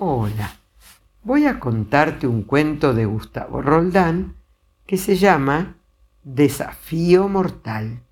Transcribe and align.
Hola, 0.00 0.52
voy 1.24 1.46
a 1.46 1.58
contarte 1.58 2.28
un 2.28 2.44
cuento 2.44 2.94
de 2.94 3.04
Gustavo 3.04 3.60
Roldán 3.60 4.36
que 4.86 4.96
se 4.96 5.16
llama 5.16 5.78
Desafío 6.22 7.26
Mortal. 7.28 8.04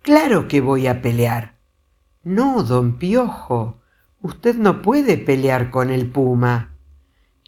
Claro 0.00 0.46
que 0.46 0.60
voy 0.60 0.86
a 0.86 1.02
pelear. 1.02 1.58
No, 2.22 2.62
don 2.62 2.98
Piojo, 3.00 3.80
usted 4.22 4.54
no 4.54 4.80
puede 4.80 5.18
pelear 5.18 5.70
con 5.72 5.90
el 5.90 6.08
puma. 6.08 6.76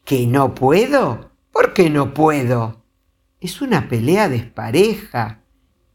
¿Que 0.05 0.27
no 0.27 0.53
puedo? 0.53 1.31
¿Por 1.53 1.75
qué 1.75 1.91
no 1.91 2.13
puedo? 2.13 2.83
Es 3.39 3.63
una 3.63 3.89
pelea 3.89 4.29
despareja. 4.29 5.45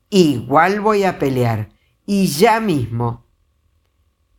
Igual 0.10 0.80
voy 0.80 1.04
a 1.04 1.20
pelear, 1.20 1.72
y 2.06 2.28
ya 2.28 2.62
mismo. 2.62 3.25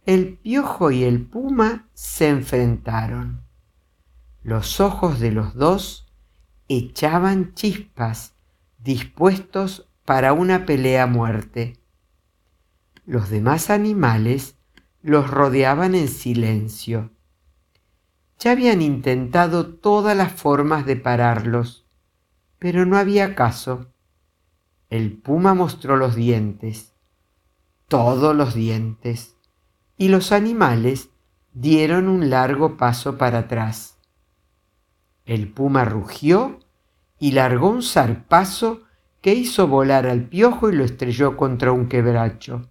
El 0.07 0.39
piojo 0.39 0.93
y 0.93 1.03
el 1.03 1.27
puma 1.27 1.89
se 1.93 2.29
enfrentaron. 2.29 3.43
Los 4.45 4.79
ojos 4.79 5.19
de 5.19 5.33
los 5.33 5.55
dos 5.55 6.07
echaban 6.69 7.55
chispas, 7.55 8.37
dispuestos 8.79 9.89
para 10.05 10.33
una 10.33 10.65
pelea 10.65 11.03
a 11.03 11.07
muerte. 11.09 11.81
Los 13.05 13.31
demás 13.31 13.69
animales 13.69 14.55
los 15.03 15.29
rodeaban 15.29 15.97
en 15.97 16.07
silencio. 16.07 17.11
Ya 18.39 18.53
habían 18.53 18.83
intentado 18.83 19.75
todas 19.75 20.17
las 20.17 20.31
formas 20.31 20.87
de 20.87 20.95
pararlos, 20.95 21.85
pero 22.61 22.87
no 22.87 22.97
había 22.97 23.35
caso. 23.35 23.89
El 24.89 25.19
puma 25.19 25.55
mostró 25.55 25.97
los 25.97 26.15
dientes, 26.15 26.93
todos 27.89 28.37
los 28.37 28.55
dientes, 28.55 29.37
y 29.97 30.09
los 30.09 30.33
animales 30.33 31.11
dieron 31.53 32.09
un 32.09 32.29
largo 32.29 32.77
paso 32.77 33.17
para 33.17 33.39
atrás. 33.39 33.99
El 35.25 35.49
puma 35.49 35.85
rugió 35.85 36.61
y 37.19 37.33
largó 37.33 37.71
un 37.71 37.83
zarpazo 37.83 38.83
que 39.21 39.35
hizo 39.35 39.67
volar 39.67 40.07
al 40.07 40.29
piojo 40.29 40.71
y 40.71 40.77
lo 40.77 40.85
estrelló 40.85 41.37
contra 41.37 41.73
un 41.73 41.89
quebracho. 41.89 42.69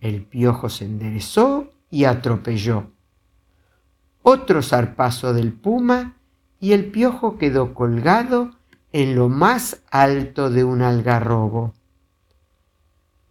El 0.00 0.24
piojo 0.24 0.68
se 0.68 0.84
enderezó 0.84 1.72
y 1.90 2.04
atropelló. 2.04 2.92
Otro 4.22 4.62
zarpazo 4.62 5.32
del 5.32 5.52
puma 5.52 6.16
y 6.60 6.72
el 6.72 6.90
piojo 6.90 7.38
quedó 7.38 7.74
colgado 7.74 8.50
en 8.92 9.14
lo 9.16 9.28
más 9.28 9.82
alto 9.90 10.50
de 10.50 10.62
un 10.62 10.82
algarrobo. 10.82 11.72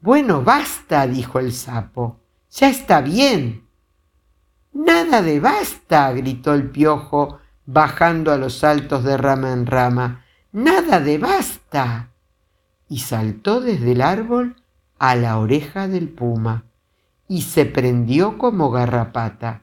Bueno, 0.01 0.43
basta, 0.43 1.05
dijo 1.07 1.39
el 1.39 1.51
sapo. 1.51 2.19
Ya 2.51 2.69
está 2.69 3.01
bien. 3.01 3.67
Nada 4.73 5.21
de 5.21 5.39
basta, 5.39 6.11
gritó 6.11 6.53
el 6.53 6.69
piojo, 6.69 7.39
bajando 7.65 8.31
a 8.31 8.37
los 8.37 8.57
saltos 8.59 9.03
de 9.03 9.17
rama 9.17 9.53
en 9.53 9.65
rama. 9.65 10.25
Nada 10.51 10.99
de 10.99 11.17
basta. 11.17 12.11
Y 12.87 12.99
saltó 12.99 13.61
desde 13.61 13.91
el 13.91 14.01
árbol 14.01 14.55
a 14.97 15.15
la 15.15 15.37
oreja 15.37 15.87
del 15.87 16.09
puma 16.09 16.65
y 17.27 17.43
se 17.43 17.65
prendió 17.65 18.37
como 18.39 18.71
garrapata, 18.71 19.61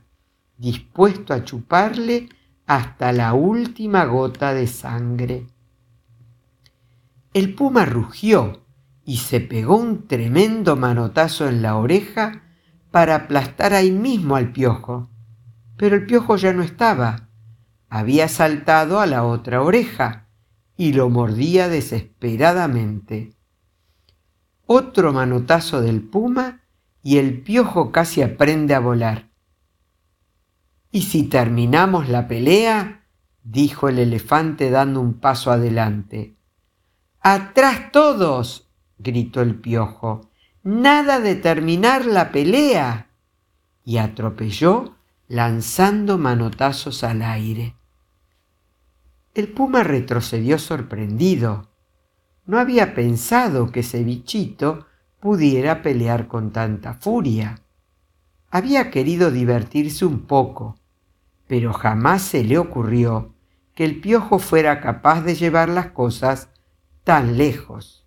dispuesto 0.57 1.35
a 1.35 1.45
chuparle 1.45 2.29
hasta 2.67 3.13
la 3.13 3.35
última 3.35 4.05
gota 4.05 4.55
de 4.55 4.69
sangre. 4.69 5.47
El 7.35 7.55
puma 7.55 7.85
rugió 7.85 8.65
y 9.05 9.19
se 9.19 9.41
pegó 9.41 9.77
un 9.77 10.07
tremendo 10.07 10.77
manotazo 10.77 11.49
en 11.49 11.63
la 11.63 11.77
oreja 11.77 12.46
para 12.97 13.15
aplastar 13.15 13.75
ahí 13.75 13.91
mismo 13.91 14.37
al 14.37 14.53
piojo. 14.53 15.11
Pero 15.77 15.97
el 15.97 16.07
piojo 16.07 16.37
ya 16.37 16.55
no 16.55 16.63
estaba. 16.63 17.29
Había 17.91 18.27
saltado 18.27 19.01
a 19.01 19.07
la 19.07 19.23
otra 19.23 19.61
oreja 19.61 20.31
y 20.79 20.95
lo 20.95 21.11
mordía 21.11 21.69
desesperadamente. 21.69 23.37
Otro 24.65 25.13
manotazo 25.13 25.83
del 25.83 26.01
puma 26.01 26.63
y 27.03 27.19
el 27.19 27.43
piojo 27.43 27.93
casi 27.93 28.23
aprende 28.23 28.75
a 28.75 28.81
volar. 28.81 29.29
¿Y 30.91 31.03
si 31.03 31.25
terminamos 31.25 32.09
la 32.09 32.27
pelea? 32.27 33.05
dijo 33.43 33.91
el 33.91 33.99
elefante 33.99 34.71
dando 34.71 35.03
un 35.03 35.21
paso 35.21 35.51
adelante. 35.51 36.39
¡Atrás 37.21 37.93
todos! 37.93 38.71
gritó 38.97 39.43
el 39.43 39.61
piojo. 39.61 40.31
Nada 40.67 41.21
de 41.21 41.37
terminar 41.37 42.07
la 42.07 42.33
pelea. 42.33 43.07
Y 43.85 43.99
atropelló 43.99 44.97
lanzando 45.29 46.19
manotazos 46.19 47.05
al 47.05 47.23
aire. 47.23 47.77
El 49.33 49.47
puma 49.53 49.85
retrocedió 49.85 50.59
sorprendido. 50.59 51.71
No 52.47 52.59
había 52.59 52.97
pensado 52.97 53.71
que 53.71 53.79
ese 53.79 54.03
bichito 54.03 54.89
pudiera 55.21 55.83
pelear 55.83 56.27
con 56.27 56.51
tanta 56.51 56.95
furia. 56.95 57.63
Había 58.51 58.91
querido 58.91 59.31
divertirse 59.31 60.05
un 60.05 60.23
poco, 60.23 60.81
pero 61.47 61.73
jamás 61.75 62.23
se 62.23 62.43
le 62.43 62.59
ocurrió 62.59 63.37
que 63.77 63.85
el 63.85 64.01
piojo 64.01 64.41
fuera 64.41 64.81
capaz 64.81 65.21
de 65.21 65.37
llevar 65.37 65.69
las 65.69 65.93
cosas 65.93 66.49
tan 67.05 67.39
lejos. 67.39 68.05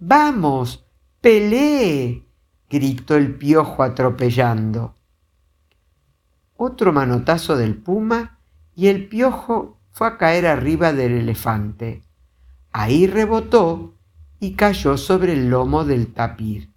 Vamos, 0.00 0.85
pelee, 1.26 2.24
gritó 2.70 3.16
el 3.16 3.34
piojo 3.34 3.82
atropellando. 3.82 4.94
Otro 6.56 6.92
manotazo 6.92 7.56
del 7.56 7.76
puma 7.76 8.38
y 8.76 8.86
el 8.86 9.08
piojo 9.08 9.80
fue 9.90 10.06
a 10.06 10.18
caer 10.18 10.46
arriba 10.46 10.92
del 10.92 11.14
elefante. 11.14 12.04
Ahí 12.70 13.08
rebotó 13.08 13.96
y 14.38 14.52
cayó 14.52 14.96
sobre 14.96 15.32
el 15.32 15.50
lomo 15.50 15.84
del 15.84 16.12
tapir. 16.12 16.70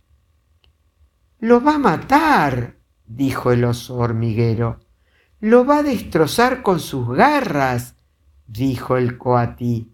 Lo 1.38 1.62
va 1.62 1.76
a 1.76 1.78
matar, 1.78 2.78
dijo 3.06 3.52
el 3.52 3.64
oso 3.64 3.98
hormiguero. 3.98 4.80
Lo 5.40 5.64
va 5.64 5.78
a 5.78 5.84
destrozar 5.84 6.64
con 6.64 6.80
sus 6.80 7.08
garras, 7.10 7.98
dijo 8.48 8.98
el 8.98 9.20
coatí. 9.20 9.94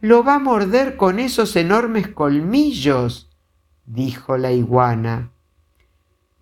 Lo 0.00 0.24
va 0.24 0.36
a 0.36 0.38
morder 0.38 0.96
con 0.96 1.18
esos 1.18 1.56
enormes 1.56 2.08
colmillos, 2.08 3.28
dijo 3.84 4.36
la 4.36 4.52
iguana. 4.52 5.32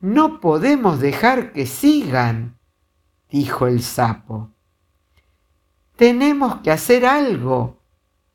No 0.01 0.41
podemos 0.41 1.01
dejar 1.01 1.53
que 1.53 1.67
sigan, 1.67 2.59
dijo 3.28 3.67
el 3.67 3.83
sapo. 3.83 4.51
Tenemos 5.97 6.56
que 6.62 6.71
hacer 6.71 7.05
algo, 7.05 7.83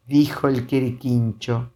dijo 0.05 0.47
el 0.47 0.67
quiriquincho. 0.67 1.73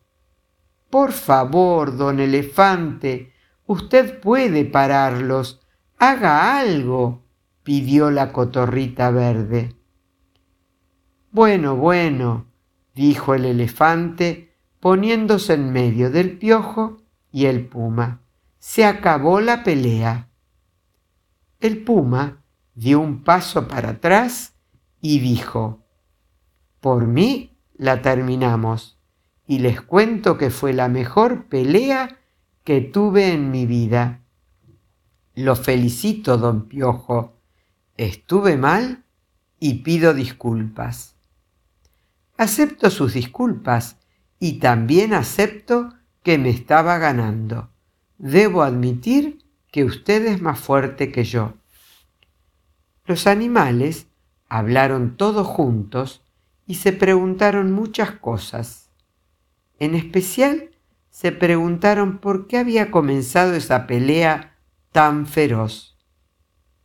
Por 0.89 1.11
favor, 1.11 1.97
don 1.97 2.19
elefante, 2.19 3.33
usted 3.65 4.19
puede 4.19 4.65
pararlos. 4.65 5.61
Haga 5.97 6.59
algo, 6.59 7.23
pidió 7.63 8.11
la 8.11 8.31
cotorrita 8.31 9.11
verde. 9.11 9.75
Bueno, 11.31 11.75
bueno, 11.75 12.47
dijo 12.93 13.33
el 13.33 13.45
elefante, 13.45 14.55
poniéndose 14.79 15.53
en 15.53 15.71
medio 15.71 16.09
del 16.09 16.37
piojo 16.37 16.98
y 17.31 17.45
el 17.45 17.67
puma. 17.67 18.21
Se 18.59 18.85
acabó 18.85 19.39
la 19.41 19.63
pelea. 19.63 20.29
El 21.59 21.83
puma 21.83 22.43
dio 22.75 22.99
un 22.99 23.23
paso 23.23 23.67
para 23.67 23.89
atrás 23.89 24.53
y 25.01 25.19
dijo, 25.19 25.85
Por 26.79 27.07
mí 27.07 27.57
la 27.75 28.01
terminamos 28.01 28.99
y 29.47 29.59
les 29.59 29.81
cuento 29.81 30.37
que 30.37 30.49
fue 30.49 30.73
la 30.73 30.87
mejor 30.87 31.45
pelea 31.45 32.19
que 32.63 32.81
tuve 32.81 33.33
en 33.33 33.51
mi 33.51 33.65
vida. 33.65 34.21
Lo 35.33 35.55
felicito, 35.55 36.37
don 36.37 36.67
Piojo. 36.67 37.33
Estuve 37.97 38.57
mal 38.57 39.03
y 39.59 39.75
pido 39.75 40.13
disculpas. 40.13 41.15
Acepto 42.37 42.89
sus 42.89 43.13
disculpas 43.13 43.97
y 44.39 44.59
también 44.59 45.13
acepto 45.13 45.93
que 46.23 46.37
me 46.37 46.49
estaba 46.49 46.97
ganando. 46.97 47.69
Debo 48.17 48.63
admitir 48.63 49.45
que 49.71 49.83
usted 49.83 50.25
es 50.25 50.41
más 50.41 50.59
fuerte 50.59 51.11
que 51.11 51.23
yo. 51.23 51.53
Los 53.05 53.27
animales 53.27 54.07
hablaron 54.47 55.15
todos 55.15 55.47
juntos 55.47 56.23
y 56.65 56.75
se 56.75 56.91
preguntaron 56.91 57.71
muchas 57.71 58.11
cosas. 58.11 58.89
En 59.79 59.95
especial 59.95 60.71
se 61.09 61.31
preguntaron 61.31 62.19
por 62.19 62.47
qué 62.47 62.57
había 62.57 62.91
comenzado 62.91 63.53
esa 63.55 63.87
pelea 63.87 64.57
tan 64.91 65.25
feroz. 65.25 65.97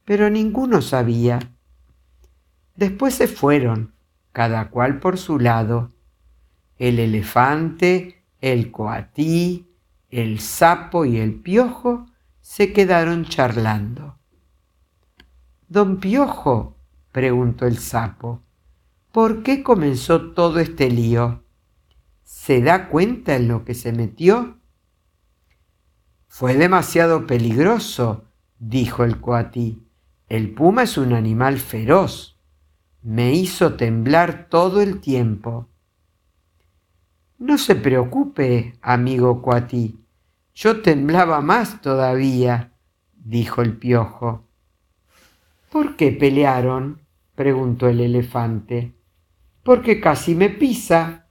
Pero 0.05 0.31
ninguno 0.31 0.83
sabía. 0.83 1.39
Después 2.77 3.15
se 3.15 3.29
fueron, 3.29 3.95
cada 4.33 4.71
cual 4.71 5.01
por 5.01 5.19
su 5.19 5.39
lado. 5.39 5.93
El 6.79 6.99
elefante, 6.99 8.24
el 8.45 8.71
coatí, 8.71 9.71
el 10.11 10.39
sapo 10.39 11.07
y 11.07 11.17
el 11.17 11.41
piojo 11.41 12.05
se 12.43 12.75
quedaron 12.75 13.25
charlando. 13.25 14.19
Don 15.67 15.97
Piojo, 15.99 16.77
preguntó 17.11 17.67
el 17.67 17.79
sapo, 17.79 18.43
¿por 19.13 19.43
qué 19.43 19.63
comenzó 19.63 20.33
todo 20.33 20.61
este 20.61 20.91
lío? 20.91 21.43
¿Se 22.23 22.61
da 22.61 22.91
cuenta 22.91 23.35
en 23.35 23.49
lo 23.49 23.65
que 23.65 23.73
se 23.73 23.93
metió? 23.93 24.61
Fue 26.29 26.55
demasiado 26.55 27.27
peligroso, 27.27 28.27
dijo 28.59 29.05
el 29.05 29.23
coatí. 29.23 29.89
El 30.29 30.53
puma 30.53 30.83
es 30.83 30.99
un 30.99 31.15
animal 31.15 31.57
feroz. 31.57 32.39
Me 33.01 33.33
hizo 33.33 33.77
temblar 33.77 34.49
todo 34.51 34.83
el 34.83 35.01
tiempo. 35.01 35.71
No 37.39 37.59
se 37.59 37.75
preocupe, 37.75 38.79
amigo 38.81 39.43
coatí. 39.43 40.01
Yo 40.55 40.81
temblaba 40.83 41.41
más 41.41 41.81
todavía, 41.81 42.73
dijo 43.13 43.63
el 43.63 43.77
piojo. 43.77 44.49
¿Por 45.71 45.97
qué 45.97 46.13
pelearon? 46.13 47.03
preguntó 47.35 47.89
el 47.89 48.01
elefante. 48.01 48.95
Porque 49.63 50.01
casi 50.01 50.35
me 50.35 50.51
pisa. 50.51 51.29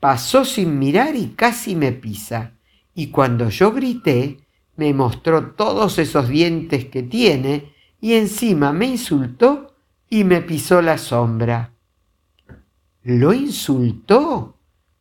Pasó 0.00 0.44
sin 0.44 0.78
mirar 0.78 1.16
y 1.16 1.28
casi 1.28 1.74
me 1.74 1.92
pisa 1.92 2.58
y 2.98 3.12
cuando 3.12 3.48
yo 3.48 3.70
grité, 3.70 4.40
me 4.74 4.92
mostró 4.92 5.52
todos 5.52 6.00
esos 6.00 6.28
dientes 6.28 6.86
que 6.86 7.04
tiene 7.04 7.72
y 8.00 8.14
encima 8.14 8.72
me 8.72 8.86
insultó 8.86 9.76
y 10.10 10.24
me 10.24 10.42
pisó 10.42 10.82
la 10.82 10.98
sombra. 10.98 11.74
¿Lo 13.04 13.32
insultó? 13.32 14.57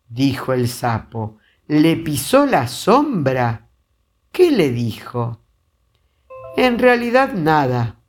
Dijo 0.09 0.53
el 0.53 0.67
sapo. 0.67 1.37
¿Le 1.67 1.97
pisó 1.97 2.45
la 2.45 2.67
sombra? 2.67 3.69
¿Qué 4.31 4.51
le 4.51 4.71
dijo? 4.71 5.41
En 6.55 6.79
realidad 6.79 7.33
nada, 7.33 7.99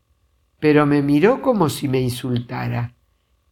pero 0.61 0.87
me 0.87 1.03
miró 1.03 1.43
como 1.43 1.69
si 1.69 1.89
me 1.89 2.01
insultara 2.01 2.95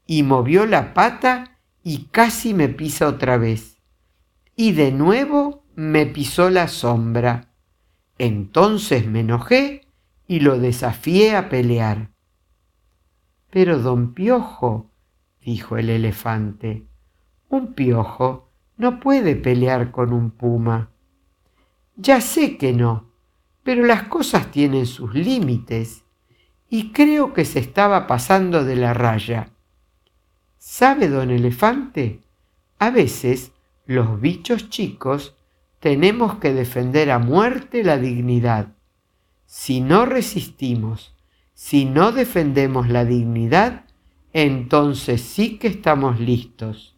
y 0.07 0.23
movió 0.23 0.67
la 0.67 0.95
pata 0.95 1.59
y 1.83 2.05
casi 2.11 2.55
me 2.55 2.69
pisa 2.69 3.09
otra 3.09 3.37
vez. 3.37 3.79
Y 4.55 4.73
de 4.73 4.93
nuevo 4.93 5.65
me 5.75 6.07
pisó 6.07 6.49
la 6.51 6.69
sombra. 6.69 7.53
Entonces 8.19 9.07
me 9.07 9.21
enojé 9.21 9.89
y 10.27 10.41
lo 10.41 10.59
desafié 10.59 11.37
a 11.37 11.49
pelear. 11.49 12.11
Pero 13.51 13.79
don 13.79 14.15
Piojo, 14.15 14.91
dijo 15.41 15.77
el 15.77 15.91
elefante, 15.91 16.87
un 17.49 17.75
piojo 17.75 18.51
no 18.77 19.01
puede 19.01 19.37
pelear 19.37 19.91
con 19.91 20.13
un 20.13 20.31
puma. 20.31 20.91
Ya 21.97 22.21
sé 22.21 22.57
que 22.59 22.73
no, 22.73 23.11
pero 23.63 23.85
las 23.85 24.05
cosas 24.05 24.51
tienen 24.51 24.87
sus 24.87 25.15
límites 25.15 26.05
y 26.69 26.93
creo 26.93 27.33
que 27.33 27.45
se 27.45 27.59
estaba 27.59 28.07
pasando 28.07 28.65
de 28.65 28.77
la 28.77 28.93
raya. 28.93 29.51
¿Sabe, 30.59 31.09
don 31.09 31.31
elefante? 31.31 32.21
A 32.79 32.91
veces 32.91 33.53
los 33.87 34.21
bichos 34.21 34.69
chicos 34.69 35.37
tenemos 35.81 36.37
que 36.37 36.53
defender 36.53 37.11
a 37.11 37.19
muerte 37.19 37.85
la 37.85 37.97
dignidad. 37.97 38.75
Si 39.47 39.81
no 39.81 40.07
resistimos, 40.07 41.15
si 41.55 41.85
no 41.85 42.13
defendemos 42.13 42.89
la 42.89 43.05
dignidad, 43.05 43.85
entonces 44.33 45.23
sí 45.23 45.59
que 45.59 45.69
estamos 45.69 46.21
listos. 46.21 46.96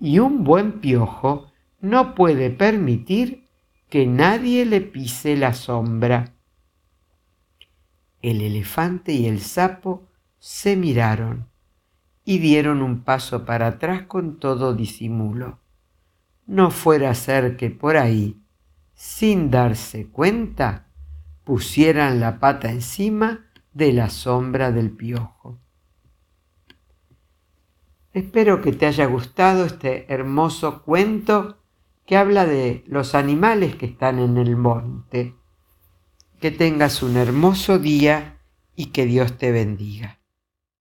Y 0.00 0.18
un 0.18 0.44
buen 0.44 0.80
piojo 0.80 1.50
no 1.80 2.14
puede 2.14 2.50
permitir 2.50 3.48
que 3.88 4.06
nadie 4.06 4.64
le 4.64 4.80
pise 4.80 5.36
la 5.36 5.54
sombra. 5.54 6.34
El 8.20 8.42
elefante 8.42 9.12
y 9.12 9.26
el 9.26 9.40
sapo 9.40 10.08
se 10.38 10.76
miraron 10.76 11.48
y 12.24 12.38
dieron 12.38 12.82
un 12.82 13.02
paso 13.02 13.44
para 13.44 13.68
atrás 13.68 14.02
con 14.02 14.38
todo 14.38 14.74
disimulo 14.74 15.58
no 16.48 16.70
fuera 16.70 17.10
a 17.10 17.14
ser 17.14 17.56
que 17.56 17.70
por 17.70 17.98
ahí, 17.98 18.40
sin 18.94 19.50
darse 19.50 20.08
cuenta, 20.08 20.86
pusieran 21.44 22.20
la 22.20 22.40
pata 22.40 22.70
encima 22.70 23.46
de 23.74 23.92
la 23.92 24.08
sombra 24.08 24.72
del 24.72 24.90
piojo. 24.90 25.60
Espero 28.18 28.60
que 28.60 28.72
te 28.72 28.86
haya 28.86 29.06
gustado 29.06 29.64
este 29.64 30.12
hermoso 30.12 30.82
cuento 30.82 31.58
que 32.04 32.16
habla 32.16 32.46
de 32.46 32.82
los 32.88 33.14
animales 33.14 33.76
que 33.76 33.86
están 33.86 34.18
en 34.18 34.38
el 34.38 34.56
monte. 34.56 35.36
Que 36.40 36.50
tengas 36.50 37.04
un 37.04 37.16
hermoso 37.16 37.78
día 37.78 38.40
y 38.74 38.86
que 38.86 39.06
Dios 39.06 39.38
te 39.38 39.52
bendiga. 39.52 40.17